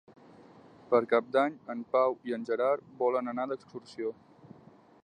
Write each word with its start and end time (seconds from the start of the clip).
Per 0.93 1.01
Cap 1.11 1.27
d'Any 1.35 1.59
en 1.75 1.83
Pau 1.97 2.17
i 2.31 2.35
en 2.39 2.49
Gerard 2.49 2.89
volen 3.05 3.35
anar 3.35 3.47
d'excursió. 3.53 4.17